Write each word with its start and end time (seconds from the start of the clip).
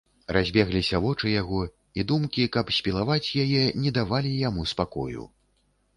Разбегліся 0.35 1.01
вочы 1.03 1.33
яго, 1.41 1.59
і 2.01 2.05
думкі, 2.11 2.47
каб 2.57 2.73
спілаваць, 2.77 3.33
яе, 3.45 3.63
не 3.85 3.95
давалі 3.99 4.31
яму 4.49 4.69
спакою. 4.73 5.29